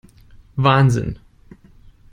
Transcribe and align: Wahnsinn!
Wahnsinn! 0.63 1.13